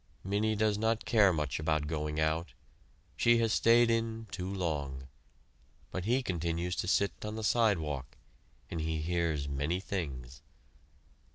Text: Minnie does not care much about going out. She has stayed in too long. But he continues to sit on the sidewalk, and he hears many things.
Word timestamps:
Minnie 0.23 0.55
does 0.55 0.79
not 0.79 1.05
care 1.05 1.31
much 1.31 1.59
about 1.59 1.85
going 1.85 2.19
out. 2.19 2.53
She 3.15 3.37
has 3.37 3.53
stayed 3.53 3.91
in 3.91 4.25
too 4.31 4.51
long. 4.51 5.07
But 5.91 6.05
he 6.05 6.23
continues 6.23 6.75
to 6.77 6.87
sit 6.87 7.23
on 7.23 7.35
the 7.35 7.43
sidewalk, 7.43 8.17
and 8.71 8.81
he 8.81 8.97
hears 8.97 9.47
many 9.47 9.79
things. 9.79 10.41